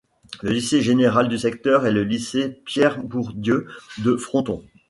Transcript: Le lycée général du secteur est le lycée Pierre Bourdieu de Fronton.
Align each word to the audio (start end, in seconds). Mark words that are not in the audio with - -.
Le 0.41 0.49
lycée 0.49 0.81
général 0.81 1.29
du 1.29 1.37
secteur 1.37 1.85
est 1.85 1.91
le 1.91 2.03
lycée 2.03 2.59
Pierre 2.65 3.03
Bourdieu 3.03 3.67
de 3.99 4.15
Fronton. 4.15 4.63